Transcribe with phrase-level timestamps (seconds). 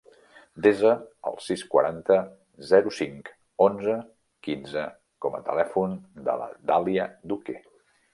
[0.65, 0.91] Desa
[1.31, 2.15] el sis, quaranta,
[2.69, 3.29] zero, cinc,
[3.65, 3.97] onze,
[4.47, 4.87] quinze
[5.27, 5.95] com a telèfon
[6.29, 7.57] de la Dàlia Duque.